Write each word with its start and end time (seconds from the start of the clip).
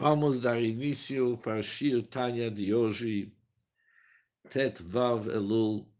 Vamos 0.00 0.38
dar 0.38 0.62
início 0.62 1.36
para 1.38 1.60
Shir 1.60 2.06
Tanya 2.06 2.48
de 2.48 2.72
hoje, 2.72 3.36
Tet 4.48 4.80
Vav 4.80 5.28
Elul, 5.28 5.92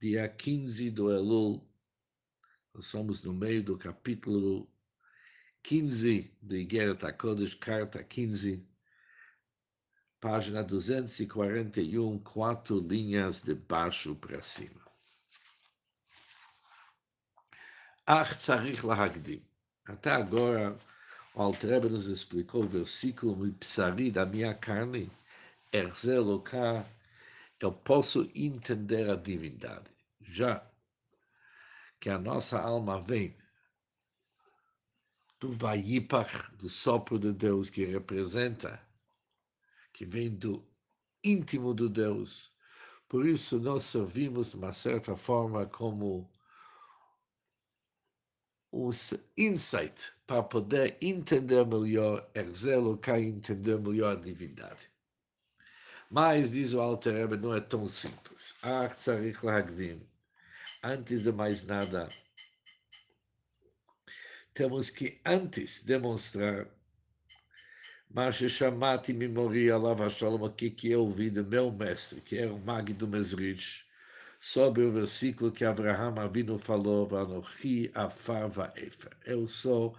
dia 0.00 0.28
15 0.28 0.90
do 0.90 1.08
Elul. 1.08 1.64
Nós 2.74 2.86
somos 2.86 3.22
no 3.22 3.32
meio 3.32 3.62
do 3.62 3.78
capítulo 3.78 4.68
15 5.62 6.36
de 6.42 6.56
Igeret 6.56 7.04
HaKodesh, 7.04 7.54
carta 7.54 8.02
15, 8.02 8.68
página 10.20 10.64
241, 10.64 12.18
quatro 12.18 12.80
linhas 12.80 13.40
de 13.40 13.54
baixo 13.54 14.16
para 14.16 14.42
cima. 14.42 14.84
Ach 18.04 18.34
tzarich 18.34 18.82
lahagdim. 18.82 19.46
Até 19.84 20.10
agora, 20.10 20.76
o 21.34 21.42
Altrebe 21.42 21.88
nos 21.88 22.06
explicou 22.06 22.64
o 22.64 22.68
versículo 22.68 23.36
Mipsari 23.36 24.10
da 24.10 24.26
minha 24.26 24.54
carne, 24.54 25.10
Erzeloká, 25.72 26.84
eu 27.60 27.72
posso 27.72 28.30
entender 28.34 29.08
a 29.08 29.14
divindade. 29.14 29.90
Já 30.20 30.66
que 32.00 32.08
a 32.08 32.18
nossa 32.18 32.58
alma 32.58 33.00
vem 33.00 33.36
do 35.38 35.52
Vayipach, 35.52 36.50
do 36.56 36.68
sopro 36.68 37.18
de 37.18 37.32
Deus, 37.32 37.70
que 37.70 37.84
representa, 37.84 38.80
que 39.92 40.04
vem 40.04 40.30
do 40.30 40.66
íntimo 41.22 41.72
do 41.74 41.88
Deus. 41.88 42.52
Por 43.08 43.26
isso, 43.26 43.58
nós 43.58 43.84
servimos, 43.84 44.50
de 44.50 44.56
uma 44.56 44.72
certa 44.72 45.16
forma, 45.16 45.66
como 45.66 46.30
os 48.72 49.14
insight 49.36 50.12
para 50.26 50.42
poder 50.42 50.96
entender 51.00 51.66
melhor 51.66 52.28
Erzelo, 52.34 52.96
cai 52.98 53.22
entender 53.22 53.78
melhor 53.78 54.16
a 54.16 54.20
divindade. 54.20 54.88
Mas, 56.10 56.52
diz 56.52 56.72
o 56.72 56.80
Alter 56.80 57.14
Rebbe, 57.14 57.36
não 57.36 57.54
é 57.54 57.60
tão 57.60 57.88
simples. 57.88 58.54
Antes 60.82 61.22
de 61.22 61.32
mais 61.32 61.64
nada, 61.64 62.08
temos 64.54 64.90
que 64.90 65.20
antes 65.24 65.84
demonstrar 65.84 66.66
mas 68.12 68.34
chamati 68.34 69.12
memoria 69.12 69.76
lava 69.76 70.08
shalom 70.08 70.44
aqui 70.44 70.68
que 70.68 70.90
eu 70.90 71.02
ouvi 71.02 71.30
do 71.30 71.44
meu 71.44 71.70
mestre, 71.70 72.20
que 72.20 72.38
era 72.38 72.52
o 72.52 72.58
Mag 72.58 72.92
do 72.92 73.06
Mesrich, 73.06 73.84
sobre 74.40 74.82
o 74.82 74.90
versículo 74.90 75.52
que 75.52 75.66
Abraham 75.66 76.14
Avinu 76.18 76.58
falou, 76.58 77.06
Vanochi 77.06 77.90
afava 77.94 78.72
efer. 78.74 79.14
Eu 79.26 79.46
sou 79.46 79.96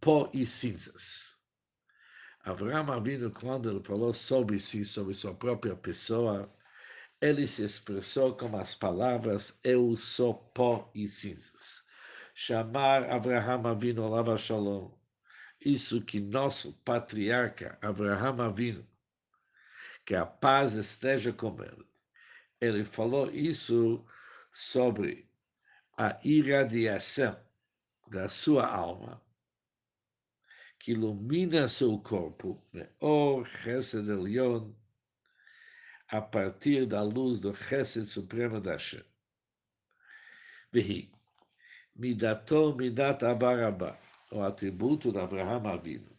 pó 0.00 0.28
e 0.34 0.44
cinzas. 0.44 1.36
Abraham 2.44 2.92
Avinu, 2.92 3.30
quando 3.30 3.70
ele 3.70 3.82
falou 3.82 4.12
sobre 4.12 4.58
si, 4.58 4.84
sobre 4.84 5.14
sua 5.14 5.34
própria 5.34 5.76
pessoa, 5.76 6.52
ele 7.20 7.46
se 7.46 7.64
expressou 7.64 8.36
com 8.36 8.56
as 8.56 8.74
palavras, 8.74 9.58
eu 9.62 9.96
sou 9.96 10.34
pó 10.34 10.90
e 10.94 11.08
cinzas. 11.08 11.84
Chamar 12.34 13.08
Abraham 13.10 13.70
Avinu 13.70 14.08
Lava 14.08 14.36
Shalom, 14.36 14.90
isso 15.64 16.02
que 16.02 16.20
nosso 16.20 16.72
patriarca 16.84 17.78
Abraham 17.80 18.44
Avinu, 18.44 18.86
que 20.04 20.14
a 20.14 20.26
paz 20.26 20.74
esteja 20.74 21.32
com 21.32 21.56
ele, 21.62 21.86
ele 22.60 22.84
falou 22.84 23.30
isso 23.30 24.04
sobre 24.52 25.28
a 25.98 26.18
irradiação 26.24 27.38
da 28.08 28.28
sua 28.28 28.66
alma, 28.66 29.22
que 30.78 30.92
ilumina 30.92 31.68
seu 31.68 31.98
corpo, 31.98 32.62
né? 32.72 32.88
o 33.00 33.44
Chesed 33.44 34.08
Elion, 34.08 34.72
a 36.08 36.20
partir 36.20 36.86
da 36.86 37.02
luz 37.02 37.40
do 37.40 37.54
Chesed 37.54 38.06
Supremo 38.06 38.60
da 38.60 38.72
Hashem. 38.72 39.04
Vehi, 40.72 41.12
Midato 41.94 42.74
Midat 42.76 43.24
Avarabá, 43.24 43.98
o 44.30 44.42
atributo 44.42 45.10
de 45.10 45.18
Abraham 45.18 45.66
Avinu 45.66 46.15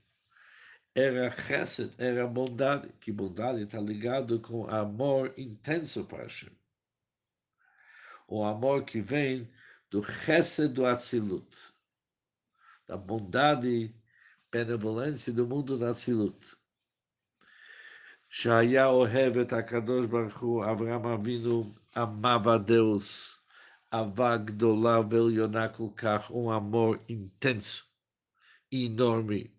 era 0.97 1.29
chesed, 1.29 1.93
era 1.99 2.25
bondade, 2.25 2.89
que 2.99 3.11
bondade 3.11 3.61
está 3.61 3.79
ligado 3.79 4.39
com 4.39 4.67
amor 4.67 5.31
intenso 5.37 6.03
para 6.05 6.23
Hashem. 6.23 6.49
O 8.27 8.43
amor 8.43 8.83
que 8.83 8.99
vem 8.99 9.47
do 9.91 10.03
chesed 10.03 10.73
do 10.73 10.87
Atzilut, 10.87 11.55
da 12.87 12.97
bondade, 12.97 13.95
benevolência 14.51 15.31
do 15.31 15.45
mundo 15.45 15.77
da 15.77 15.91
Atzilut. 15.91 16.57
Shaya 18.27 18.89
Ohevet 18.89 19.53
HaKadosh 19.53 20.07
Baruch 20.07 20.43
Hu, 20.43 20.63
Avraham 20.63 21.05
Avinu 21.13 21.75
amava 21.93 22.57
Deus, 22.57 23.39
Avagdolah 23.91 25.03
Velionakul 25.03 25.91
Kach, 25.91 26.31
um 26.31 26.49
amor 26.49 26.99
intenso, 27.07 27.85
enorme, 28.71 29.56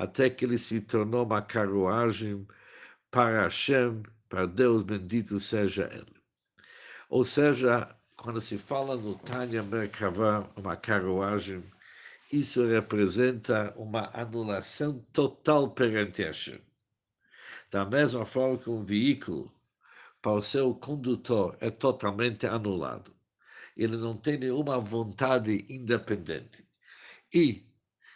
até 0.00 0.30
que 0.30 0.46
ele 0.46 0.56
se 0.56 0.80
tornou 0.80 1.26
uma 1.26 1.42
carruagem 1.42 2.46
para 3.10 3.42
Hashem, 3.42 4.02
para 4.30 4.46
Deus 4.46 4.82
bendito 4.82 5.38
seja 5.38 5.90
Ele. 5.92 6.16
Ou 7.10 7.22
seja, 7.22 7.94
quando 8.16 8.40
se 8.40 8.56
fala 8.56 8.96
no 8.96 9.14
Tanya 9.16 9.62
Merkavah, 9.62 10.48
uma 10.56 10.74
carruagem, 10.74 11.62
isso 12.32 12.64
representa 12.66 13.74
uma 13.76 14.10
anulação 14.14 15.04
total 15.12 15.70
perante 15.70 16.22
Hashem. 16.22 16.62
Da 17.70 17.84
mesma 17.84 18.24
forma 18.24 18.56
que 18.56 18.70
um 18.70 18.82
veículo, 18.82 19.52
para 20.22 20.32
o 20.32 20.42
seu 20.42 20.74
condutor, 20.74 21.58
é 21.60 21.70
totalmente 21.70 22.46
anulado. 22.46 23.14
Ele 23.76 23.96
não 23.98 24.16
tem 24.16 24.38
nenhuma 24.38 24.78
vontade 24.80 25.66
independente. 25.68 26.69
E, 27.32 27.64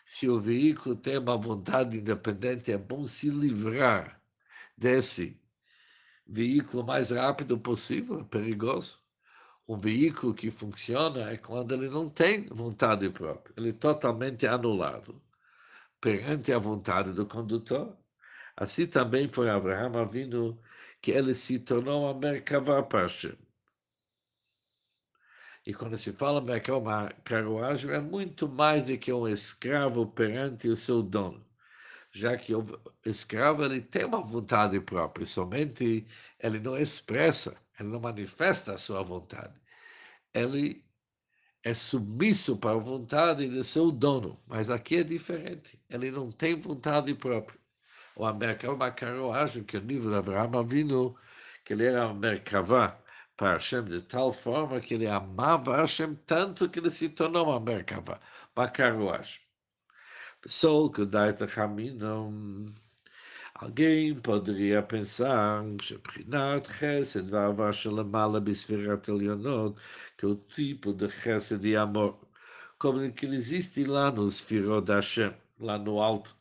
se 0.05 0.29
o 0.29 0.41
veículo 0.41 0.97
tem 0.97 1.19
uma 1.19 1.37
vontade 1.37 1.99
independente, 1.99 2.73
é 2.73 2.79
bom 2.79 3.05
se 3.05 3.31
livrar 3.31 4.21
desse 4.77 5.41
veículo 6.27 6.85
mais 6.85 7.11
rápido 7.11 7.59
possível, 7.59 8.25
perigoso. 8.25 8.99
Um 9.67 9.77
veículo 9.79 10.35
que 10.35 10.51
funciona 10.51 11.31
é 11.31 11.39
quando 11.39 11.73
ele 11.75 11.89
não 11.89 12.11
tem 12.11 12.47
vontade 12.49 13.09
própria, 13.11 13.55
ele 13.57 13.71
é 13.71 13.73
totalmente 13.73 14.47
anulado 14.47 15.23
perante 16.01 16.53
a 16.53 16.59
vontade 16.59 17.13
do 17.13 17.27
condutor. 17.27 17.97
Assim 18.57 18.87
também 18.87 19.29
foi 19.29 19.49
Abraham 19.51 20.07
vindo 20.09 20.61
que 21.01 21.13
ele 21.13 21.35
se 21.35 21.59
tornou 21.59 22.05
uma 22.05 22.15
Merkavah 22.19 22.83
para 22.83 23.03
Hashem. 23.03 23.37
E 25.67 25.73
quando 25.73 25.97
se 25.97 26.13
fala 26.13 26.61
que 26.61 26.71
é 26.71 26.75
uma 26.75 27.09
carruagem, 27.25 27.91
é 27.91 28.01
muito 28.01 28.47
mais 28.49 28.87
do 28.87 28.99
que 28.99 29.13
um 29.13 29.27
escravo 29.27 30.07
perante 30.07 30.69
o 30.69 30.77
seu 30.77 31.03
dono. 31.03 31.45
Já 32.13 32.37
que 32.37 32.55
o 32.55 32.65
escravo 33.05 33.65
ele 33.65 33.81
tem 33.81 34.05
uma 34.05 34.23
vontade 34.23 34.79
própria, 34.81 35.27
somente 35.27 36.07
ele 36.39 36.61
não 36.61 36.77
expressa, 36.77 37.57
ele 37.81 37.89
não 37.89 38.01
manifesta 38.01 38.75
a 38.75 38.79
sua 38.79 39.03
vontade. 39.03 39.55
Ele 40.35 40.85
é 41.63 41.73
submisso 41.75 42.59
para 42.59 42.73
a 42.73 42.79
vontade 42.79 43.49
de 43.49 43.65
seu 43.65 43.91
dono, 43.91 44.39
mas 44.47 44.69
aqui 44.71 44.97
é 44.99 45.03
diferente. 45.03 45.81
Ele 45.89 46.11
não 46.11 46.31
tem 46.31 46.55
vontade 46.57 47.15
própria. 47.15 47.59
O 48.17 48.25
América 48.27 48.67
é 48.67 48.71
uma 48.71 48.91
carruagem 48.91 49.65
que 49.65 49.77
o 49.79 49.81
nível 49.81 50.11
de 50.11 50.17
Abraham 50.19 50.67
vindo, 50.67 51.17
que 51.65 51.73
ele 51.73 51.87
era 51.87 52.09
um 52.09 52.15
Merkavá, 52.15 53.03
para 53.40 53.54
Hashem 53.54 53.86
de 53.86 54.02
tal 54.02 54.34
forma 54.34 54.82
que 54.82 54.96
ele 54.96 55.08
amava 55.08 55.78
Hashem 55.78 56.16
tanto 56.26 56.68
que 56.70 56.80
ele 56.80 56.90
se 56.90 57.08
tornou 57.08 57.46
uma 57.46 57.60
Merkava, 57.60 58.20
uma 58.54 58.68
carruagem. 58.68 59.40
Pessoal 60.42 60.90
que 60.90 61.06
dá 61.06 61.30
esse 61.30 61.48
caminho, 61.48 62.66
alguém 63.56 64.14
poderia 64.16 64.82
pensar 64.84 65.64
שבחינת 65.82 66.68
חסד 66.68 67.34
ואהבה 67.34 67.74
שלמעלה 67.74 68.40
בספירת 68.40 69.10
עליונות, 69.10 69.76
que 70.18 70.26
o 70.26 70.36
tipo 70.36 70.94
de 70.94 71.08
chesed 71.08 71.66
e 71.66 71.78
amor, 71.78 72.20
como 72.78 73.10
que 73.14 73.26
existe 73.26 73.86
lá 73.86 74.12
nos 74.12 74.40
Sfirot 74.40 74.86
da 74.86 74.96
Hashem, 74.96 75.34
lá 75.60 75.78
no 75.78 76.02
alto, 76.02 76.36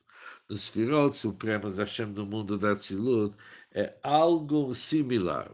nos 0.49 0.63
Sfirot 0.63 1.15
supremos 1.15 1.77
da 1.77 1.85
Hashem 1.85 2.13
do 2.13 2.27
mundo 2.27 2.59
da 2.59 2.75
Tzilut, 2.75 3.37
é 3.73 3.95
algo 4.03 4.75
similar 4.75 5.53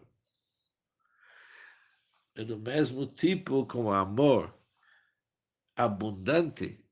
é 2.38 2.44
do 2.44 2.58
mesmo 2.58 3.06
tipo 3.06 3.66
como 3.66 3.92
amor 3.92 4.52
abundante 5.76 6.84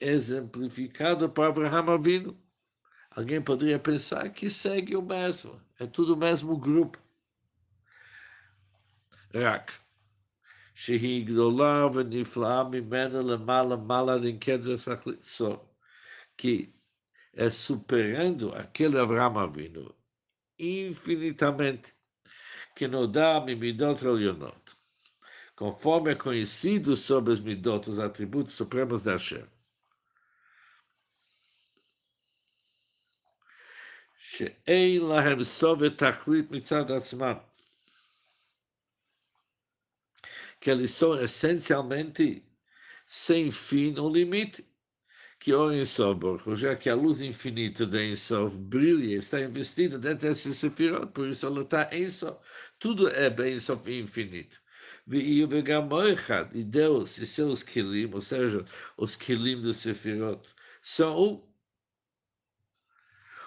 exemplificado 0.00 1.28
para 1.28 1.48
Abraham 1.48 1.94
Avinu. 1.94 2.42
Alguém 3.10 3.42
poderia 3.42 3.78
pensar 3.78 4.30
que 4.30 4.48
segue 4.48 4.96
o 4.96 5.02
mesmo, 5.02 5.60
é 5.78 5.86
tudo 5.86 6.14
o 6.14 6.16
mesmo 6.16 6.56
grupo. 6.56 6.98
Rak. 9.34 9.72
שהיא 10.74 11.26
גדולה 11.26 11.86
ונפלאה 11.94 12.64
ממנה 12.64 13.22
למעלה 13.22 13.76
מעלה 13.76 14.18
דנקדזר 14.18 14.76
תכלית 14.76 15.22
סוף. 15.22 15.68
כי 16.38 16.70
é 17.34 17.50
superando 17.50 18.54
aquele 18.54 18.98
Avraham 18.98 19.38
Avinu 19.38 19.94
infinitamente, 20.58 21.94
que 22.74 22.88
nos 22.88 23.08
dá 23.12 23.40
Mimidot 23.40 24.04
Elionot, 24.04 24.61
conforme 25.56 26.12
é 26.12 26.14
conhecido 26.14 26.96
sobre 26.96 27.32
os 27.32 27.40
Midot, 27.40 27.90
os 27.90 27.98
atributos 27.98 28.54
supremos 28.54 29.04
da 29.04 29.12
Hashem. 29.12 29.46
שאין 34.18 35.02
להם 35.02 35.44
סוף 35.44 35.78
ותכלית 35.82 36.50
מצד 36.50 36.90
עצמם. 36.90 37.34
Que 40.60 40.70
eles 40.70 40.90
são 40.90 41.14
essencialmente 41.22 42.44
sem 43.06 43.50
fim 43.50 43.96
ou 43.98 44.12
limite 44.12 44.66
que 45.40 45.54
o 45.54 45.72
Ensof, 45.72 46.20
já 46.56 46.74
que 46.76 46.90
a 46.90 46.94
luz 46.94 47.22
infinita 47.22 47.86
de 47.86 48.10
Ensof 48.10 48.56
brilha, 48.56 49.16
está 49.16 49.40
investida 49.40 49.98
dentro 49.98 50.28
desse 50.28 50.52
sefirot, 50.52 51.06
por 51.12 51.28
isso 51.28 51.46
ela 51.46 51.62
está 51.62 51.88
Ensof. 51.96 52.38
Tudo 52.78 53.08
é 53.08 53.30
bem 53.30 53.54
Ensof 53.54 53.88
infinito. 53.88 54.60
E 55.05 56.63
Deus 56.63 57.17
e 57.17 57.25
seus 57.25 57.63
quilim, 57.63 58.13
ou 58.13 58.21
seja, 58.21 58.65
os 58.97 59.15
quilim 59.15 59.59
do 59.61 59.73
sefirot, 59.73 60.47
são 60.81 61.17
um. 61.21 61.53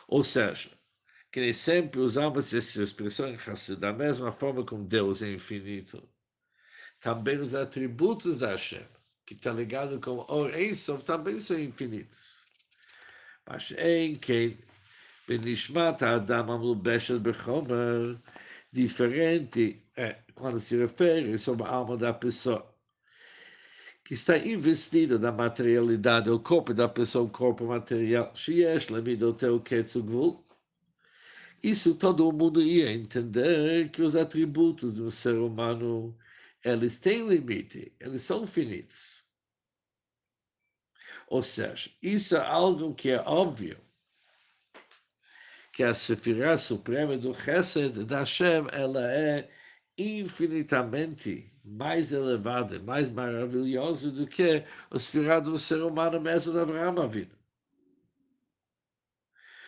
Ou 0.08 0.22
seja, 0.22 0.70
que 1.32 1.40
nem 1.40 1.52
sempre 1.52 2.00
usamos 2.00 2.52
essa 2.54 2.82
expressão 2.82 3.28
em 3.28 3.34
Hassid, 3.34 3.80
da 3.80 3.92
mesma 3.92 4.30
forma 4.32 4.64
como 4.64 4.84
Deus 4.84 5.22
é 5.22 5.32
infinito, 5.32 6.08
também 7.00 7.38
os 7.38 7.54
atributos 7.54 8.38
da 8.40 8.50
Hashem 8.50 8.86
que 9.26 9.34
está 9.34 9.52
ligado 9.52 10.00
com 10.00 10.24
Or 10.28 10.54
Einsov, 10.54 11.02
também 11.02 11.40
são 11.40 11.58
infinitos. 11.58 12.46
Mas 13.46 13.72
em 13.72 14.14
que 14.14 14.56
Benishmat 15.26 16.02
Adam 16.02 16.52
Amlubeshet 16.52 17.18
Bechomer, 17.18 18.16
diferente 18.72 19.82
é, 19.96 20.22
quando 20.34 20.60
se 20.60 20.76
refere 20.76 21.38
sobre 21.38 21.66
a 21.66 21.70
alma 21.70 21.96
da 21.96 22.12
pessoa, 22.12 22.74
que 24.04 24.14
está 24.14 24.38
investida 24.38 25.18
na 25.18 25.32
materialidade, 25.32 26.30
o 26.30 26.38
corpo 26.38 26.72
da 26.72 26.88
pessoa, 26.88 27.24
o 27.24 27.30
corpo 27.30 27.64
material, 27.64 28.32
isso 31.62 31.94
todo 31.96 32.32
mundo 32.32 32.62
ia 32.62 32.92
entender 32.92 33.90
que 33.90 34.02
os 34.02 34.14
atributos 34.14 34.94
do 34.94 35.10
ser 35.10 35.34
humano 35.34 36.16
eles 36.62 36.98
têm 37.00 37.26
limite, 37.26 37.94
eles 37.98 38.22
são 38.22 38.46
finitos. 38.46 39.24
Ou 41.28 41.42
seja, 41.42 41.90
isso 42.02 42.36
é 42.36 42.40
algo 42.40 42.94
que 42.94 43.10
é 43.10 43.20
óbvio, 43.20 43.78
que 45.72 45.82
a 45.82 45.94
Sefirah 45.94 46.56
Suprema 46.56 47.16
do 47.18 47.34
Chesed 47.34 48.04
da 48.04 48.20
Hashem, 48.20 48.66
ela 48.72 49.10
é 49.10 49.50
infinitamente 49.98 51.50
mais 51.64 52.12
elevada, 52.12 52.78
mais 52.80 53.10
maravilhosa 53.10 54.10
do 54.10 54.26
que 54.26 54.64
o 54.90 54.98
Sefirah 54.98 55.40
do 55.40 55.58
ser 55.58 55.82
humano 55.82 56.20
mesmo 56.20 56.52
da 56.52 56.62
Avraham 56.62 57.02
Avinu. 57.02 57.34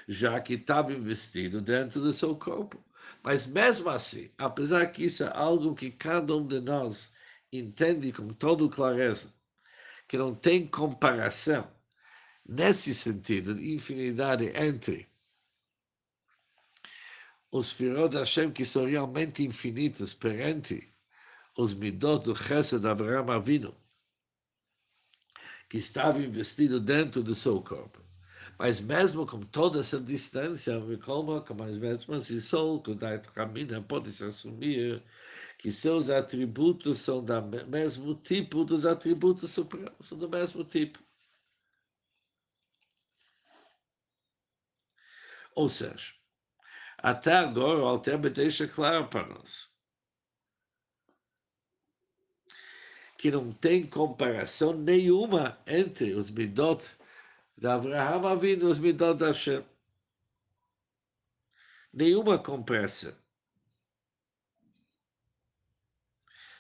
Já 0.07 0.41
que 0.41 0.55
estava 0.55 0.93
investido 0.93 1.61
dentro 1.61 2.01
do 2.01 2.13
seu 2.13 2.37
corpo. 2.37 2.83
Mas 3.23 3.47
mesmo 3.47 3.91
assim, 3.91 4.31
apesar 4.39 4.87
que 4.87 5.05
isso 5.05 5.25
é 5.25 5.31
algo 5.37 5.75
que 5.75 5.91
cada 5.91 6.37
um 6.37 6.47
de 6.47 6.61
nós 6.61 7.13
entende 7.53 8.13
com 8.13 8.29
toda 8.29 8.69
clareza, 8.69 9.35
que 10.07 10.17
não 10.17 10.35
tem 10.35 10.67
comparação 10.67 11.69
nesse 12.47 12.95
sentido 12.95 13.55
de 13.55 13.75
infinidade 13.75 14.47
entre 14.55 15.07
os 17.51 17.73
Firot 17.73 18.15
Hashem 18.17 18.53
que 18.53 18.65
são 18.65 18.87
realmente 18.87 19.45
infinitos 19.45 20.13
perante 20.15 20.95
os 21.57 21.75
Midot 21.75 22.25
do 22.25 22.35
Chesed 22.37 22.87
Abraham 22.87 23.33
Avinu, 23.35 23.77
que 25.69 25.79
estava 25.79 26.21
investido 26.21 26.81
dentro 26.81 27.23
do 27.23 27.35
seu 27.35 27.61
corpo. 27.63 28.03
Mas 28.59 28.81
mesmo 28.81 29.25
com 29.27 29.41
toda 29.41 29.81
essa 29.81 30.01
distância, 30.01 30.75
como 31.05 31.45
mas 31.57 31.79
mesmo 31.79 32.15
assim, 32.15 32.41
só 32.41 32.79
que 32.81 32.91
o 32.91 32.99
caminho 33.33 33.83
pode 33.85 34.11
se 34.13 34.25
assumir 34.25 35.03
que 35.59 35.71
seus 35.71 36.11
atributos 36.11 36.99
são 37.01 37.25
do 37.25 37.43
mesmo 37.69 38.15
tipo 38.17 38.65
dos 38.65 38.85
atributos 38.87 39.51
supremos, 39.53 39.93
são 40.01 40.19
do 40.19 40.29
mesmo 40.29 40.65
tipo. 40.65 40.99
Ou 45.55 45.69
seja, 45.69 46.18
até 46.99 47.33
agora 47.35 47.81
o 47.81 47.87
Alter 47.87 48.19
deixa 48.31 48.69
claro 48.69 49.09
para 49.09 49.27
nós 49.27 49.79
que 53.19 53.33
não 53.33 53.53
tem 53.53 53.85
comparação 53.85 54.73
nenhuma 54.73 55.59
entre 55.67 56.15
os 56.15 56.31
midot 56.31 56.97
da 57.57 57.75
Avraham 57.75 58.27
Avinu 58.29 58.69
os 58.69 58.79
midot 58.79 59.19
da 59.19 59.27
Hashem. 59.27 59.65
Nenhuma 61.93 62.39
comparação. 62.39 63.13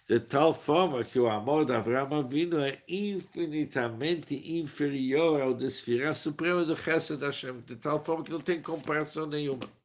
De 0.09 0.19
tal 0.19 0.53
forma 0.53 1.05
que 1.05 1.19
o 1.21 1.29
amor 1.29 1.65
de 1.65 1.75
Avraham 1.75 2.19
Avinu 2.19 2.61
é 2.61 2.83
infinitamente 2.89 4.35
inferior 4.59 5.41
ao 5.41 5.55
desfirar 5.55 6.15
supremo 6.15 6.65
do 6.65 6.75
Chesed 6.75 7.21
Hashem, 7.23 7.61
de 7.61 7.77
tal 7.77 8.01
forma 8.01 8.25
que 8.25 8.33
não 8.33 8.41
tem 8.41 8.61
comparação 8.61 9.27
nenhuma. 9.27 9.78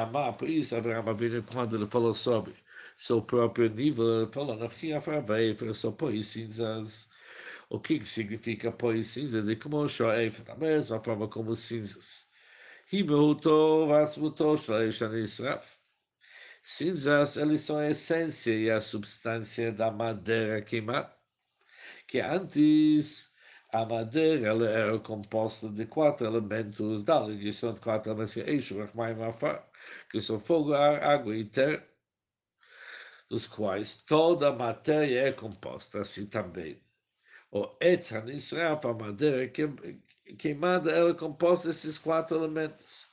Amar, 0.00 0.36
por 0.36 0.48
isso, 0.48 0.76
Avraham 0.76 1.08
Avinu, 1.08 1.42
quando 1.42 1.76
ele 1.76 1.86
falou 1.86 2.14
sobre 2.14 2.54
seu 2.96 3.22
próprio 3.22 3.68
nível, 3.70 4.22
ele 4.22 4.32
falou, 4.32 4.58
eu 5.60 5.74
só 5.74 5.92
põe 5.92 6.22
cinzas 6.22 7.08
o 7.70 7.78
que 7.80 8.04
significa 8.06 8.72
pôr 8.72 9.02
cinza 9.04 9.42
de 9.42 9.56
como 9.56 9.88
shoef, 9.88 10.42
da 10.42 10.54
mesma 10.56 11.02
forma 11.02 11.28
como 11.28 11.54
cinzas. 11.54 12.28
Himuto, 12.92 13.86
vasmuto, 13.86 14.56
shleishan 14.56 15.14
israf. 15.18 15.78
Cinzas, 16.64 17.36
eles 17.36 17.62
são 17.62 17.78
a 17.78 17.90
essência 17.90 18.54
e 18.54 18.70
a 18.70 18.80
substância 18.80 19.72
da 19.72 19.90
madeira 19.90 20.62
queimada, 20.62 21.14
que 22.06 22.20
antes 22.20 23.30
a 23.72 23.84
madeira 23.84 24.48
ela 24.48 24.68
era 24.68 24.98
composta 24.98 25.68
de 25.68 25.86
quatro 25.86 26.26
elementos 26.26 27.04
da 27.04 27.20
ligação 27.20 27.74
de 27.74 27.80
quatro 27.80 28.10
elementos, 28.10 28.36
eixo, 28.36 28.76
que 30.10 30.20
são 30.20 30.40
fogo, 30.40 30.74
ar, 30.74 31.02
água 31.02 31.36
e 31.36 31.44
terra, 31.44 31.84
dos 33.30 33.46
quais 33.46 34.02
toda 34.02 34.48
a 34.48 34.52
matéria 34.52 35.28
é 35.28 35.32
composta 35.32 36.00
assim 36.00 36.26
também 36.26 36.80
o 37.50 37.66
Etz 37.80 38.12
HaNisraf, 38.12 38.84
a 38.84 38.92
madeira 38.92 39.50
queimada, 40.38 40.90
ela 40.90 41.10
é 41.10 41.14
composta 41.14 41.68
desses 41.68 41.96
quatro 41.96 42.36
elementos. 42.36 43.08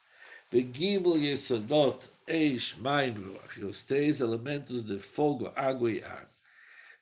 Begimel 0.52 1.18
Yesodot, 1.18 2.10
Eish, 2.28 2.76
Maim, 2.78 3.14
Ruach, 3.14 3.64
os 3.64 3.86
três 3.86 4.20
elementos 4.20 4.86
de 4.86 5.00
fogo, 5.00 5.52
água 5.56 5.92
e 5.92 6.04
ar, 6.04 6.30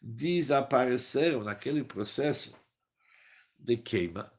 desapareceram 0.02 1.44
naquele 1.44 1.84
processo 1.84 2.56
de 3.64 3.78
queima. 3.78 4.32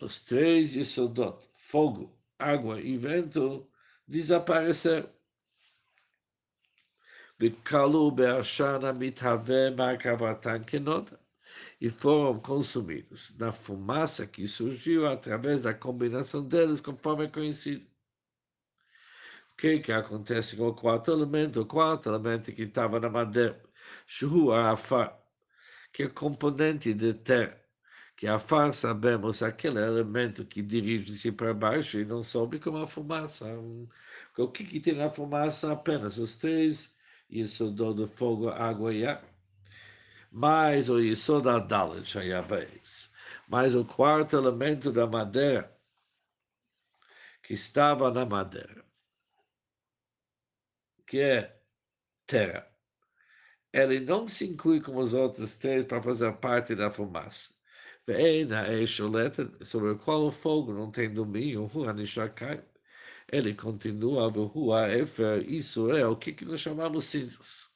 Os 0.00 0.24
três 0.24 0.74
Yesodot, 0.76 1.48
fogo, 1.54 2.20
água 2.38 2.80
e 2.80 2.96
vento, 2.98 3.70
desapareceram. 4.06 5.10
Mitave. 7.38 7.52
E 11.80 11.88
foram 11.88 12.40
consumidos 12.40 13.38
na 13.38 13.52
fumaça 13.52 14.26
que 14.26 14.46
surgiu 14.46 15.06
através 15.06 15.62
da 15.62 15.72
combinação 15.72 16.46
deles, 16.46 16.80
conforme 16.80 17.24
é 17.26 17.28
conhecido. 17.28 17.86
O 19.52 19.56
que, 19.56 19.78
que 19.80 19.92
acontece 19.92 20.56
com 20.56 20.68
o 20.68 20.74
quarto 20.74 21.10
elemento? 21.10 21.60
O 21.62 21.66
quarto 21.66 22.08
elemento 22.10 22.52
que 22.52 22.62
estava 22.62 23.00
na 23.00 23.08
madeira, 23.08 23.62
Shuhu 24.06 24.52
Afar, 24.52 25.18
que 25.96 26.02
é 26.02 26.08
componente 26.10 26.92
de 26.92 27.14
terra, 27.14 27.58
que 28.14 28.26
Afar 28.26 28.70
sabemos 28.74 29.42
aquele 29.42 29.78
elemento 29.80 30.44
que 30.44 30.60
dirige-se 30.60 31.32
para 31.32 31.54
baixo 31.54 31.98
e 31.98 32.04
não 32.04 32.22
sobe 32.22 32.58
como 32.58 32.76
a 32.76 32.86
fumaça. 32.86 33.46
O 34.36 34.48
que, 34.48 34.64
que 34.66 34.78
tem 34.78 34.94
na 34.94 35.08
fumaça? 35.08 35.72
Apenas 35.72 36.18
os 36.18 36.36
três 36.36 36.94
isso 37.30 37.70
do 37.70 38.06
fogo, 38.06 38.50
água 38.50 38.92
e 38.92 39.06
ar. 39.06 39.24
Mais 40.30 40.90
o 40.90 41.00
isso 41.00 41.40
da 41.40 41.58
Dalit 41.58 42.06
Shayabes. 42.06 43.10
Mais 43.48 43.74
o 43.74 43.82
quarto 43.82 44.36
elemento 44.36 44.92
da 44.92 45.06
madeira 45.06 45.74
que 47.42 47.54
estava 47.54 48.10
na 48.10 48.26
madeira, 48.26 48.84
que 51.06 51.20
é 51.20 51.58
terra 52.26 52.75
ele 53.75 53.99
não 53.99 54.27
se 54.27 54.45
inclui 54.47 54.81
como 54.81 54.99
os 55.01 55.13
outros 55.13 55.57
três 55.57 55.85
para 55.85 56.01
fazer 56.01 56.31
parte 56.37 56.75
da 56.75 56.91
fumaça. 56.91 57.49
Veina 58.07 58.67
é 58.67 58.85
choleta 58.85 59.51
sobre 59.63 59.91
o 59.91 59.97
qual 59.99 60.25
o 60.25 60.31
fogo 60.31 60.73
não 60.73 60.91
tem 60.91 61.13
domínio, 61.13 61.69
cai. 62.35 62.63
Ele 63.31 63.53
continua, 63.55 64.29
Rua 64.29 64.89
Efer, 64.91 65.45
isso 65.49 65.91
é 65.91 66.05
o 66.05 66.15
que, 66.17 66.33
que 66.33 66.45
nós 66.45 66.59
chamamos 66.59 67.05
cinzas. 67.05 67.71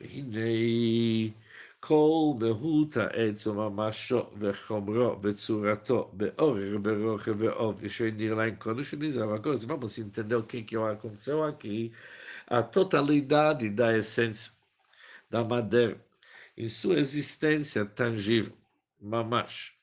והנה 0.00 1.32
כל 1.80 2.34
מהות 2.40 2.96
העץ 2.96 3.46
וממשו 3.46 4.30
וחומרו 4.38 5.22
וצורתו 5.22 6.10
באורר 6.12 6.78
ורוחב 6.84 7.34
ועובי 7.38 7.90
שנראה 7.90 8.36
להם 8.36 8.56
כל 8.56 8.80
השני 8.80 9.10
זה 9.10 9.24
agora 9.24 9.56
vamos 9.66 9.98
entender 9.98 10.36
o 10.36 10.42
que 10.42 10.62
que 10.62 10.76
aconteceu 10.76 11.44
aqui 11.44 11.92
a 12.49 12.63
totalidade 12.63 13.69
da 13.69 13.95
essência 13.97 14.53
da 15.29 15.43
madeira 15.43 16.03
em 16.57 16.67
sua 16.67 16.99
existência 16.99 17.85
tangível 17.85 18.57
mamash 18.99 19.73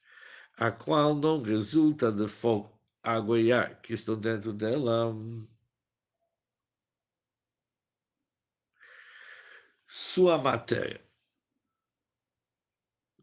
a 0.56 0.70
qual 0.70 1.14
não 1.14 1.42
resulta 1.42 2.11
de 2.12 2.28
fogo 2.28 2.78
água 3.02 3.40
e 3.40 3.52
ar 3.52 3.80
que 3.80 3.94
estão 3.94 4.18
dentro 4.18 4.52
dela 4.52 5.14
sua 9.96 10.37
matéria, 10.37 11.00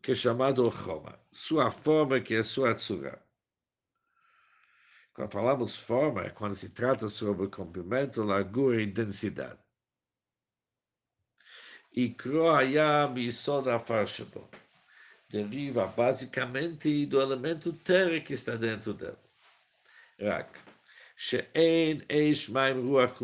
que 0.01 0.11
é 0.11 0.15
chamado 0.15 0.67
Roma, 0.69 1.19
sua 1.31 1.69
forma, 1.69 2.19
que 2.19 2.33
é 2.33 2.41
sua 2.43 2.73
tsura. 2.73 3.22
Quando 5.13 5.31
falamos 5.31 5.75
forma, 5.75 6.23
é 6.23 6.29
quando 6.31 6.55
se 6.55 6.69
trata 6.69 7.07
sobre 7.07 7.47
comprimento, 7.47 8.23
largura 8.23 8.81
e 8.81 8.87
densidade. 8.87 9.59
E 11.91 12.09
Kroayam 12.09 13.15
e 13.17 13.31
Soda 13.31 13.77
Farshabo 13.77 14.49
deriva 15.29 15.85
basicamente 15.85 17.05
do 17.05 17.21
elemento 17.21 17.71
terra 17.73 18.19
que 18.19 18.33
está 18.33 18.55
dentro 18.55 18.95
dela. 18.95 19.23
Rak. 20.19 20.59
She'en 21.15 22.03
eish 22.09 22.49
maim 22.49 22.81
ruach 22.81 23.19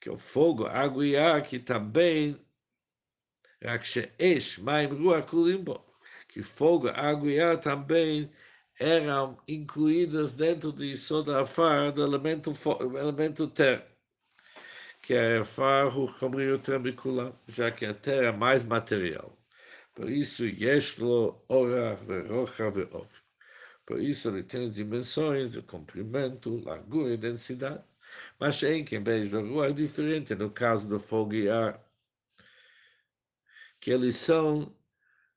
que 0.00 0.10
o 0.10 0.16
fogo, 0.16 0.66
água 0.66 1.06
e 1.06 1.16
ar, 1.16 1.42
que 1.42 1.58
também, 1.60 2.40
que 6.28 6.42
fogo, 6.42 6.88
água 6.88 7.30
e 7.30 7.38
ar 7.38 7.60
também 7.60 8.32
eram 8.78 9.38
incluídas 9.48 10.36
dentro 10.36 10.72
do 10.72 10.84
Isod 10.84 11.30
Afar, 11.30 11.92
do 11.92 12.02
elemento, 12.02 12.52
elemento 12.98 13.48
terra, 13.48 13.86
que 15.02 15.14
é 15.14 15.38
Afar, 15.38 15.96
o 15.96 16.08
Chamrio 16.08 16.58
Trambicula, 16.58 17.38
já 17.48 17.70
que 17.70 17.86
a 17.86 17.94
terra 17.94 18.28
é 18.28 18.32
mais 18.32 18.62
material. 18.62 19.36
Por 19.94 20.10
isso, 20.10 20.44
Yeshlo, 20.46 21.44
Ora, 21.48 21.94
Verocha, 21.96 22.70
Veof. 22.70 23.22
Por 23.86 24.00
isso, 24.00 24.28
ele 24.28 24.42
tem 24.42 24.68
dimensões 24.70 25.52
de 25.52 25.62
comprimento, 25.62 26.62
largura 26.64 27.14
e 27.14 27.16
densidade. 27.16 27.84
Mas 28.38 28.62
em 28.62 28.84
quem 28.84 29.02
beija 29.02 29.40
rua 29.40 29.68
é 29.68 29.72
diferente 29.72 30.34
no 30.34 30.50
caso 30.50 30.88
do 30.88 30.98
fogo 31.00 31.34
e 31.34 31.48
ar, 31.48 31.82
que 33.80 33.90
eles 33.90 34.16
são 34.16 34.74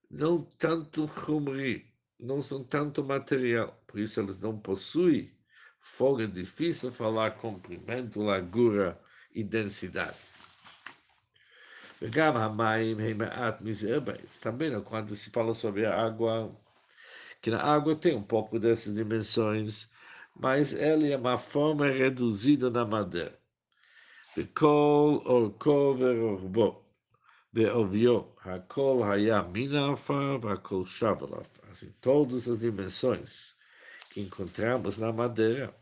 não 0.09 0.41
tanto 0.43 1.05
rumri, 1.05 1.94
não 2.18 2.40
são 2.42 2.62
tanto 2.62 3.02
material, 3.04 3.82
por 3.86 3.98
isso 3.98 4.20
eles 4.20 4.40
não 4.40 4.58
possuem 4.58 5.32
fogo, 5.80 6.22
é 6.22 6.26
difícil 6.26 6.92
falar 6.92 7.32
comprimento, 7.32 8.22
largura 8.22 9.00
e 9.34 9.42
densidade. 9.42 10.16
וגם 12.02 12.36
המים 12.36 13.00
הם 13.00 13.18
מעט 13.18 13.62
מזה 13.62 13.98
Também 14.40 14.80
quando 14.82 15.14
se 15.14 15.30
fala 15.30 15.52
sobre 15.52 15.84
a 15.84 15.94
água, 16.06 16.50
que 17.42 17.50
na 17.50 17.62
água 17.62 17.94
tem 17.94 18.16
um 18.16 18.22
pouco 18.22 18.58
dessas 18.58 18.94
dimensões, 18.94 19.90
mas 20.34 20.72
ela 20.72 21.06
é 21.06 21.16
uma 21.16 21.36
forma 21.36 21.86
reduzida 21.88 22.70
na 22.70 22.86
madeira. 22.86 23.38
וכל 24.36 25.18
אורכו 25.24 25.94
ורוחבו 25.98 26.82
בעוביו, 27.52 28.20
הכל 28.44 29.02
היה 29.12 29.42
מן 29.52 29.74
העפר 29.74 30.38
והכל 30.42 30.84
שב 30.84 31.16
על 31.20 31.34
העפר. 31.34 31.63
formas, 31.75 31.83
em 31.83 31.91
todas 31.99 32.47
as 32.47 32.59
dimensões 32.59 33.55
que 34.09 34.21
encontramos 34.21 34.97
na 34.97 35.11
madeira. 35.11 35.75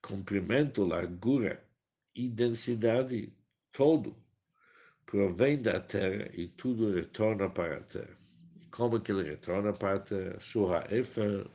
Comprimento, 0.00 0.84
largura 0.84 1.62
e 2.14 2.28
densidade, 2.28 3.32
todo 3.70 4.16
provém 5.06 5.60
da 5.60 5.78
terra 5.78 6.30
e 6.32 6.48
tudo 6.48 6.92
retorna 6.92 7.48
para 7.48 7.76
a 7.76 7.82
terra. 7.82 8.14
E 8.60 8.66
como 8.66 9.00
que 9.00 9.12
ele 9.12 9.28
retorna 9.28 9.72
para 9.72 9.96
a 9.96 10.00
terra? 10.00 10.40
Shura 10.40 10.84
Efer, 10.90 11.46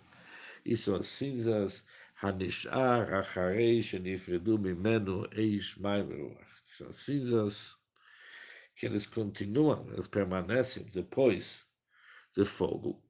e 0.64 0.78
suas 0.78 1.08
cinzas, 1.08 1.86
Hanishar, 2.22 3.14
Acharei, 3.14 3.82
Shenifredu, 3.82 4.58
Mimenu, 4.58 5.28
Eish, 5.34 5.78
Maim, 5.78 6.04
Ruach. 6.04 6.48
São 6.68 6.92
cinzas 6.92 7.77
que 8.78 8.86
eles 8.86 9.08
continuam, 9.08 9.92
eles 9.92 10.08
permanecem 10.08 10.86
depois 10.94 11.66
do 12.36 12.46
fogo. 12.46 13.04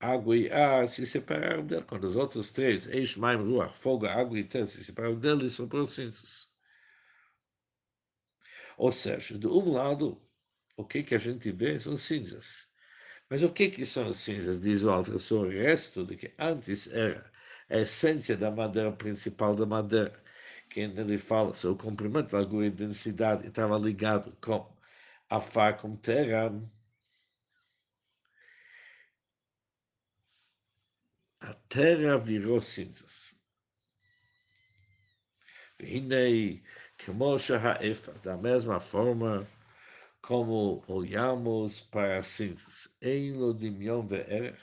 Água 0.00 0.36
e 0.36 0.50
ar 0.50 0.88
se 0.88 1.04
separaram 1.06 1.66
dele. 1.66 1.84
Quando 1.84 2.04
os 2.04 2.16
outros 2.16 2.52
três, 2.52 2.88
Eish, 2.88 3.16
Maim, 3.16 3.36
Ruach, 3.36 3.76
fogo, 3.76 4.06
água 4.06 4.38
e 4.38 4.44
terra, 4.44 4.66
se 4.66 4.82
separaram 4.82 5.18
dele, 5.18 5.42
eles 5.42 5.52
são 5.52 5.68
cinzas. 5.86 6.48
Ou 8.78 8.90
seja, 8.90 9.38
de 9.38 9.46
um 9.46 9.72
lado, 9.72 10.18
o 10.76 10.84
que, 10.84 11.02
que 11.02 11.14
a 11.14 11.18
gente 11.18 11.50
vê 11.52 11.78
são 11.78 11.96
cinzas. 11.96 12.66
Mas 13.28 13.42
o 13.42 13.52
que, 13.52 13.68
que 13.68 13.84
são 13.84 14.08
as 14.08 14.16
cinzas? 14.16 14.62
Diz 14.62 14.82
o 14.84 14.90
Alter, 14.90 15.18
são 15.18 15.42
o 15.42 15.48
resto 15.48 16.06
do 16.06 16.16
que 16.16 16.32
antes 16.38 16.86
era 16.86 17.30
a 17.68 17.78
essência 17.78 18.36
da 18.36 18.50
madeira 18.50 18.92
principal 18.92 19.54
da 19.54 19.66
madeira, 19.66 20.22
que 20.68 20.80
ainda 20.80 21.02
lhe 21.02 21.18
fala 21.18 21.54
se 21.54 21.66
o 21.66 21.76
comprimento 21.76 22.30
de 22.30 22.36
alguma 22.36 22.66
intensidade 22.66 23.46
estava 23.46 23.78
ligado 23.78 24.36
com 24.40 24.70
a 25.30 25.40
Fá 25.40 25.72
com 25.72 25.96
terra, 25.96 26.52
a 31.40 31.54
terra 31.68 32.18
virou 32.18 32.60
cinzas. 32.60 33.34
Hinei, 35.80 36.62
como 37.04 37.36
EFA, 37.36 38.12
da 38.24 38.36
mesma 38.36 38.80
forma 38.80 39.46
como 40.20 40.82
olhamos 40.88 41.80
para 41.80 42.18
as 42.18 42.26
cinzas, 42.26 42.94
em 43.00 43.32
Lodimion 43.32 44.06
Ve'erech, 44.06 44.60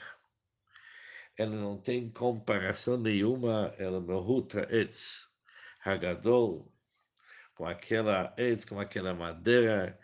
ela 1.38 1.56
não 1.56 1.76
tem 1.78 2.10
comparação 2.10 2.96
nenhuma, 2.96 3.74
ela 3.78 3.98
é 3.98 4.14
ruta 4.14 4.66
Etz. 4.70 5.28
Hagadol, 5.86 6.72
com 7.54 7.66
aquela 7.66 8.34
etz, 8.36 8.64
com 8.64 8.80
aquela 8.80 9.14
madeira, 9.14 9.98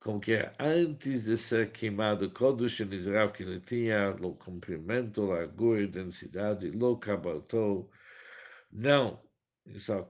com 0.00 0.20
que 0.20 0.34
antes 0.60 1.24
de 1.24 1.36
ser 1.36 1.72
queimado, 1.72 2.30
Kodush 2.30 2.80
Nizrav, 2.80 3.32
que 3.32 3.42
ele 3.42 3.60
tinha 3.60 4.10
o 4.10 4.36
comprimento, 4.36 5.26
largura 5.26 5.82
e 5.82 5.86
densidade, 5.86 6.70
lo 6.70 6.98
cabaltou, 6.98 7.90
não 8.70 9.20
só 9.78 10.02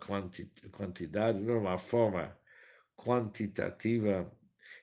quantidade, 0.73 1.41
não 1.41 1.61
uma 1.61 1.79
forma 1.79 2.37
quantitativa 2.97 4.31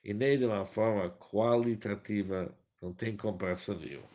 e 0.04 0.14
nem 0.14 0.38
de 0.38 0.46
uma 0.46 0.66
forma 0.66 1.10
qualitativa, 1.12 2.58
não 2.82 2.94
tem 2.94 3.16
comparação 3.16 3.78
nenhuma. 3.80 4.08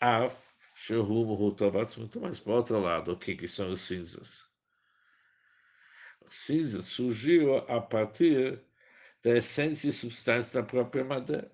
Af, 0.00 0.38
Shehum, 0.74 1.32
Hutovatz, 1.32 1.96
muito 1.96 2.20
mais 2.20 2.38
para 2.38 2.52
o 2.52 2.56
outro 2.56 2.80
lado, 2.80 3.12
o 3.12 3.18
que, 3.18 3.34
que 3.34 3.48
são 3.48 3.72
os 3.72 3.80
cinzas? 3.82 4.49
Cinzas 6.28 6.86
surgiram 6.86 7.58
a 7.68 7.80
partir 7.80 8.60
da 9.22 9.36
essência 9.36 9.88
e 9.88 9.92
substância 9.92 10.60
da 10.60 10.66
própria 10.66 11.04
madeira. 11.04 11.50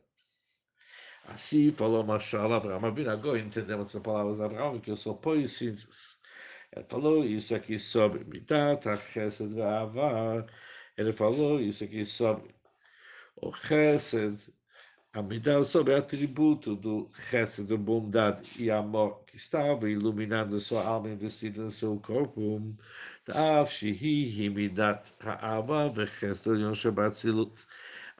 Assim 1.26 1.72
falou 1.72 2.04
Machal 2.04 2.52
Abraham 2.52 2.86
Abin. 2.86 3.08
Agora 3.08 3.38
entendemos 3.38 3.94
as 3.94 4.02
palavras 4.02 4.36
de 4.36 4.44
Abraão, 4.44 4.78
que 4.80 4.90
eu 4.90 4.96
sou 4.96 5.16
põe 5.16 5.46
cinzas. 5.48 6.18
Ele 6.72 6.84
falou 6.88 7.24
isso 7.24 7.54
aqui 7.54 7.78
sobre 7.78 8.24
Midat, 8.24 8.84
Chesed 9.12 9.60
Avar, 9.60 10.46
ele 10.96 11.12
falou 11.12 11.60
isso 11.60 11.84
aqui 11.84 12.04
sobre 12.04 12.54
o 13.36 13.52
Chesed, 13.52 14.52
a 15.12 15.22
Midah, 15.22 15.64
sobre 15.64 15.94
o 15.94 15.96
atributo 15.96 16.76
do 16.76 17.08
Chesed, 17.30 17.68
da 17.68 17.76
bondade 17.76 18.62
e 18.62 18.70
amor 18.70 19.24
que 19.24 19.36
estava 19.36 19.90
iluminando 19.90 20.60
sua 20.60 20.84
alma 20.84 21.08
investida 21.08 21.62
no 21.62 21.70
seu 21.70 21.98
corpo. 22.00 22.76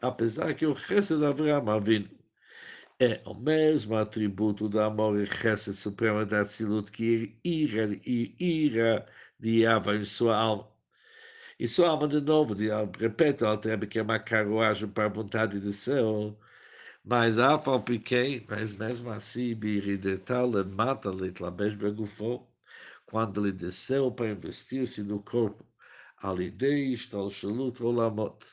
Apesar 0.03 0.55
que 0.55 0.67
o 0.67 0.77
Chesed 0.77 1.25
Avraham 1.25 1.69
Avinu, 1.71 2.09
é 3.01 3.21
o 3.27 3.35
mesmo 3.35 3.97
atributo 3.97 4.69
do 4.69 4.81
amor 4.81 5.21
e 5.21 5.25
resto 5.25 5.73
supremo 5.73 6.25
da 6.27 6.45
Tzilut 6.45 6.91
que 6.91 7.39
ira, 7.45 8.01
ira 8.05 9.07
irradiava 9.41 9.97
em 9.97 10.05
sua. 10.05 10.69
E 11.59 11.69
sua 11.69 12.07
de 12.09 12.21
novo, 12.21 12.55
de, 12.55 12.69
repete, 12.99 13.45
ela 13.45 13.59
tem 13.59 13.79
que 13.89 13.99
é 13.99 14.03
uma 14.03 14.19
carruagem 14.19 14.89
para 14.89 15.07
a 15.07 15.09
vontade 15.09 15.61
do 15.61 15.73
céu, 15.73 16.39
mas 17.05 17.39
a 17.39 17.59
pequeno, 17.81 18.45
mas 18.49 18.73
mesmo 18.73 19.11
assim, 19.11 19.55
biridetal, 19.55 20.51
mata 20.67 21.11
litlabesh 21.11 21.75
begufo, 21.75 22.47
quando 23.07 23.41
ele 23.41 23.53
desceu 23.53 24.11
para 24.11 24.31
investir-se 24.31 25.03
no 25.03 25.23
corpo, 25.23 25.65
alidei 26.19 26.93
estalshalut 26.93 27.83
olamot, 27.83 28.45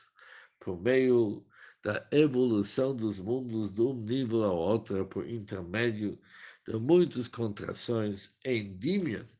por 0.60 0.80
meio 0.80 1.44
da 1.82 2.06
evolução 2.10 2.94
dos 2.96 3.18
mundos 3.18 3.72
de 3.72 3.82
um 3.82 3.94
nível 3.94 4.44
ao 4.44 4.56
outro 4.56 5.04
por 5.06 5.28
intermédio 5.28 6.18
de 6.66 6.76
muitas 6.78 7.28
contrações. 7.28 8.34
Em 8.44 8.78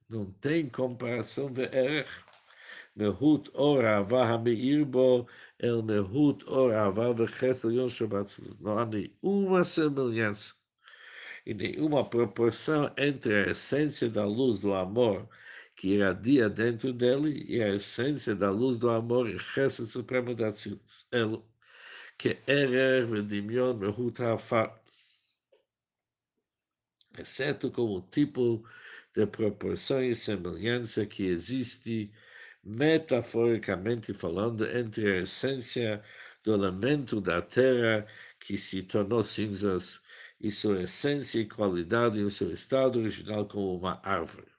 não 0.08 0.26
tem 0.32 0.68
comparação 0.68 1.50
de 1.50 1.62
erro. 1.62 2.24
Mehut 2.96 3.50
or 3.54 3.84
Ava 3.84 4.24
Hameir 4.24 4.84
Bo 4.84 5.26
El 5.58 5.82
Mehut 5.82 6.44
or 6.46 6.72
Ava 6.74 7.12
Vechesel 7.12 7.72
Yom 7.72 7.88
Shabbat 7.88 8.40
Não 8.60 8.78
há 8.78 8.86
nenhuma 8.86 9.64
semelhança 9.64 10.54
e 11.46 11.54
nenhuma 11.54 12.08
proporção 12.08 12.92
entre 12.96 13.34
a 13.34 13.50
essência 13.50 14.08
da 14.08 14.24
luz 14.26 14.60
do 14.60 14.74
amor 14.74 15.28
que 15.76 15.88
irradia 15.94 16.48
dentro 16.48 16.92
dele 16.92 17.44
e 17.48 17.62
a 17.62 17.74
essência 17.74 18.34
da 18.34 18.50
luz 18.50 18.78
do 18.78 18.90
amor 18.90 19.28
e 19.28 19.36
resto 19.36 19.84
supremo 19.86 20.34
da 20.34 20.50
Tzitz, 20.50 21.08
ele, 21.12 21.42
que 22.18 22.30
é 22.46 22.52
erer 22.62 23.06
v'dimion 23.06 23.74
mehut 23.74 24.22
ha'afar, 24.22 24.80
exceto 27.18 27.70
como 27.70 28.00
tipo 28.10 28.64
de 29.14 29.26
proporção 29.26 30.02
e 30.02 30.14
semelhança 30.14 31.06
que 31.06 31.26
existe 31.26 32.12
metaforicamente 32.64 34.14
falando 34.14 34.66
entre 34.66 35.10
a 35.12 35.16
essência 35.20 36.02
do 36.42 36.54
elemento 36.54 37.20
da 37.20 37.42
terra 37.42 38.06
que 38.40 38.56
se 38.56 38.82
tornou 38.82 39.22
cinzas 39.22 40.03
e 40.40 40.50
sua 40.50 40.82
essência 40.82 41.40
e 41.40 41.48
qualidade 41.48 42.20
em 42.20 42.30
seu 42.30 42.50
estado 42.50 42.98
original 42.98 43.46
como 43.46 43.76
uma 43.76 44.00
árvore. 44.02 44.52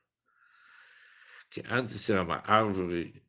Que 1.49 1.63
antes 1.69 2.09
era 2.09 2.23
uma 2.23 2.41
árvore 2.45 3.23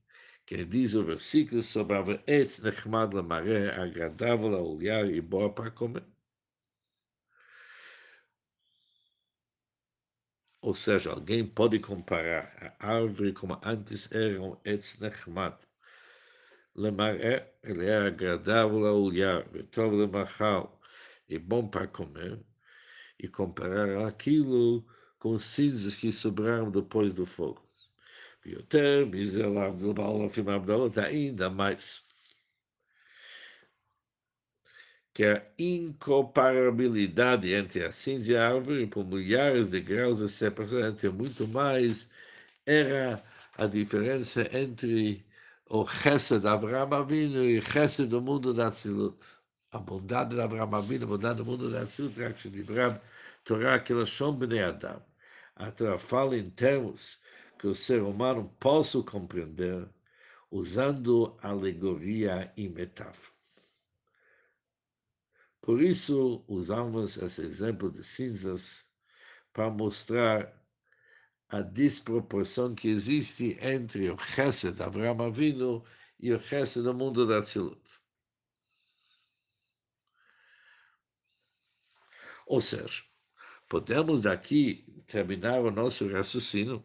que 0.46 0.64
diz 0.64 0.94
o 0.94 1.04
versículo 1.04 1.62
sobre 1.62 1.96
a 1.96 2.22
etz 2.26 2.62
nechmad 2.62 3.12
maré, 3.14 3.70
agradável 3.70 4.54
a 4.54 4.62
olhar 4.62 5.10
e 5.10 5.20
boa 5.20 5.52
para 5.52 5.70
comer. 5.70 6.04
Ou 10.60 10.74
seja, 10.74 11.10
alguém 11.10 11.44
pode 11.46 11.78
comparar 11.80 12.76
a 12.78 12.94
árvore 12.94 13.32
como 13.32 13.60
antes 13.64 14.10
era 14.12 14.40
um 14.40 14.56
etz 14.64 14.98
nechmad. 15.00 15.56
Lemaré, 16.76 17.54
ele 17.62 17.86
é 17.86 17.96
agradável 17.96 18.86
a 18.86 18.92
olhar, 18.92 19.48
vetov 19.48 19.94
lemachal, 19.94 20.78
e 21.28 21.38
bom 21.38 21.66
para 21.68 21.86
comer, 21.88 22.40
e 23.18 23.28
comparar 23.28 24.06
aquilo 24.06 24.84
com 25.18 25.38
cinzas 25.38 25.94
que 25.96 26.12
sobraram 26.12 26.70
depois 26.70 27.14
do 27.14 27.26
fogo. 27.26 27.62
Ainda 30.98 31.50
mais. 31.50 32.02
Que 35.12 35.24
a 35.24 35.42
incomparabilidade 35.58 37.52
entre 37.52 37.84
a 37.84 37.90
cinza 37.90 38.32
e 38.32 38.36
a 38.36 38.48
árvore, 38.48 38.86
por 38.86 39.04
milhares 39.04 39.70
de 39.70 39.80
graus 39.80 40.18
de 40.18 40.28
separação, 40.28 40.86
entre 40.86 41.08
muito 41.08 41.48
mais, 41.48 42.10
era 42.66 43.22
a 43.56 43.66
diferença 43.66 44.42
entre 44.56 45.24
o 45.68 45.84
Chesed 45.86 46.46
Avraham 46.46 46.92
Avinu 46.94 47.44
e 47.44 47.58
o 47.58 47.62
Chesed 47.62 48.08
do 48.08 48.20
mundo 48.22 48.54
da 48.54 48.70
Tzilut. 48.70 49.35
A 49.76 49.78
bondade 49.78 50.34
de 50.34 50.40
Abraão 50.40 50.74
Avinu, 50.74 51.04
a 51.04 51.08
bondade 51.08 51.36
do 51.36 51.44
mundo 51.44 51.70
da 51.70 51.86
Siltrak, 51.86 52.48
de 52.48 52.62
Abraham, 52.62 52.98
Torá, 53.44 53.78
que 53.78 53.92
Lashon 53.92 54.32
Bnei 54.32 54.62
Adam. 54.62 55.02
A 55.54 55.70
Torá 55.70 55.98
fala 55.98 56.34
em 56.34 56.48
termos 56.48 57.20
que 57.58 57.66
o 57.66 57.74
ser 57.74 58.00
humano 58.00 58.48
possa 58.58 59.02
compreender 59.02 59.86
usando 60.50 61.36
alegoria 61.42 62.50
e 62.56 62.70
metáfora. 62.70 63.36
Por 65.60 65.82
isso, 65.82 66.42
usamos 66.48 67.18
esse 67.18 67.42
exemplo 67.42 67.90
de 67.90 68.02
cinzas 68.02 68.86
para 69.52 69.68
mostrar 69.68 70.58
a 71.50 71.60
desproporção 71.60 72.74
que 72.74 72.88
existe 72.88 73.58
entre 73.60 74.08
o 74.08 74.16
Chesed, 74.16 74.82
Avraham 74.82 75.26
Avinu, 75.26 75.84
e 76.18 76.32
o 76.32 76.40
Chesed 76.40 76.82
do 76.82 76.94
mundo 76.94 77.26
da 77.26 77.42
Tzilut. 77.42 78.05
Ou 82.46 82.60
seja, 82.60 83.02
podemos 83.68 84.22
daqui 84.22 85.02
terminar 85.06 85.60
o 85.60 85.70
nosso 85.70 86.08
raciocínio 86.08 86.82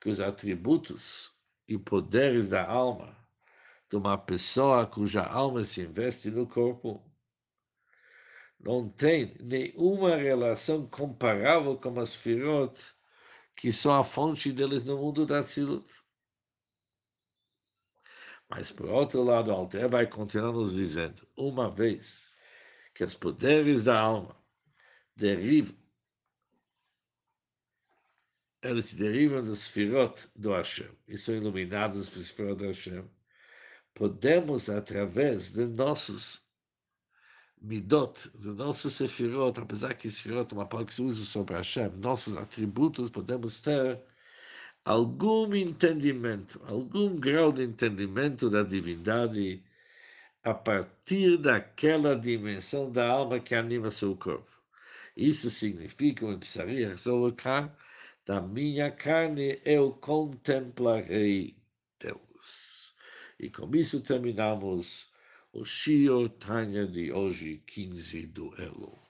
que 0.00 0.08
os 0.08 0.20
atributos 0.20 1.32
e 1.66 1.78
poderes 1.78 2.50
da 2.50 2.64
alma 2.64 3.16
de 3.88 3.96
uma 3.96 4.18
pessoa 4.18 4.86
cuja 4.86 5.22
alma 5.22 5.64
se 5.64 5.80
investe 5.80 6.30
no 6.30 6.46
corpo 6.46 7.02
não 8.58 8.88
tem 8.88 9.36
nenhuma 9.40 10.16
relação 10.16 10.86
comparável 10.86 11.76
com 11.76 11.98
as 12.00 12.14
firot 12.14 12.78
que 13.54 13.72
são 13.72 13.94
a 13.94 14.04
fonte 14.04 14.52
deles 14.52 14.84
no 14.84 14.98
mundo 14.98 15.24
da 15.24 15.42
Tzilut. 15.42 15.86
Mas, 18.48 18.70
por 18.70 18.88
outro 18.88 19.22
lado, 19.22 19.50
Alter 19.50 19.88
vai 19.88 20.06
continuar 20.06 20.52
nos 20.52 20.74
dizendo, 20.74 21.26
uma 21.36 21.70
vez 21.70 22.28
que 22.94 23.02
os 23.02 23.14
poderes 23.14 23.84
da 23.84 23.98
alma 23.98 24.35
derivam 25.16 25.74
eles 28.62 28.94
derivam 28.94 29.42
dos 29.42 29.60
Sfirot 29.60 30.28
do 30.34 30.50
Hashem 30.52 30.90
e 31.08 31.16
são 31.16 31.34
iluminados 31.36 32.08
pelos 32.08 32.26
Sfirot 32.26 32.56
do 32.56 32.66
Hashem, 32.66 33.04
podemos, 33.94 34.68
através 34.68 35.52
de 35.52 35.66
nossos 35.66 36.44
midot, 37.60 38.30
de 38.38 38.48
nossos 38.48 38.92
Sefirot, 38.94 39.58
apesar 39.60 39.94
que 39.94 40.10
Sefirot 40.10 40.52
é 40.52 40.56
uma 40.56 40.66
palavra 40.66 40.88
que 40.88 40.94
se 40.94 41.02
usa 41.02 41.24
sobre 41.24 41.54
Hashem, 41.54 41.90
nossos 41.96 42.36
atributos, 42.36 43.08
podemos 43.10 43.60
ter 43.60 44.00
algum 44.84 45.54
entendimento, 45.54 46.60
algum 46.66 47.16
grau 47.16 47.52
de 47.52 47.62
entendimento 47.62 48.50
da 48.50 48.62
divindade 48.62 49.62
a 50.42 50.54
partir 50.54 51.38
daquela 51.38 52.14
dimensão 52.14 52.90
da 52.90 53.08
alma 53.08 53.40
que 53.40 53.54
anima 53.54 53.90
seu 53.90 54.16
corpo. 54.16 54.55
Isso 55.16 55.48
significa, 55.48 56.26
eu 56.26 56.38
precisaria 56.38 56.94
colocar, 57.02 57.74
da 58.26 58.40
minha 58.40 58.90
carne 58.90 59.58
eu 59.64 59.92
contemplarei 59.92 61.56
Deus. 61.98 62.94
E 63.40 63.48
com 63.48 63.74
isso 63.74 64.02
terminamos 64.02 65.10
o 65.52 65.64
Shio 65.64 66.28
Tanya 66.28 66.86
de 66.86 67.12
hoje, 67.12 67.62
15 67.66 68.26
do 68.26 68.54
Elo. 68.60 69.05